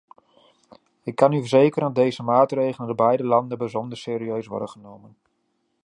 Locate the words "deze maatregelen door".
2.03-2.95